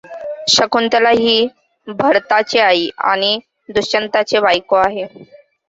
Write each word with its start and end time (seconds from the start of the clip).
शकुंतला 0.49 1.09
ही 1.11 1.47
भरताची 1.87 2.59
आई 2.59 2.89
आणि 3.03 3.37
दुष्यंताची 3.69 4.39
बायको 4.39 4.75
आहे. 4.77 5.05